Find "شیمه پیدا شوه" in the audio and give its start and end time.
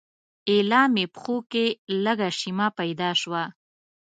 2.39-3.43